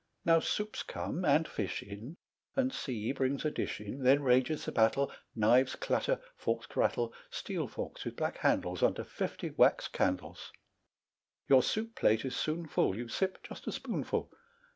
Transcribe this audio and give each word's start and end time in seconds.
Now 0.25 0.39
soups 0.39 0.81
come 0.81 1.23
and 1.23 1.47
fish 1.47 1.83
in, 1.83 2.17
And 2.55 2.73
C 2.73 3.11
brings 3.11 3.45
a 3.45 3.51
dish 3.51 3.79
in; 3.79 4.01
Then 4.01 4.23
rages 4.23 4.65
the 4.65 4.71
battle, 4.71 5.11
Knives 5.35 5.75
clatter, 5.75 6.19
forks 6.35 6.67
rattle, 6.75 7.13
Steel 7.29 7.67
forks 7.67 8.03
with 8.03 8.15
black 8.15 8.39
handles, 8.39 8.81
Under 8.81 9.03
fifty 9.03 9.51
wax 9.51 9.87
candles; 9.87 10.51
Your 11.47 11.61
soup 11.61 11.93
plate 11.93 12.25
is 12.25 12.35
soon 12.35 12.67
full, 12.67 12.97
You 12.97 13.09
sip 13.09 13.43
just 13.43 13.67
a 13.67 13.71
spoonful. 13.71 14.31